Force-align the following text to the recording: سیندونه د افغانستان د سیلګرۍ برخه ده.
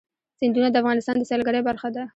سیندونه 0.39 0.67
د 0.71 0.75
افغانستان 0.81 1.15
د 1.17 1.23
سیلګرۍ 1.29 1.61
برخه 1.69 1.89
ده. 1.95 2.03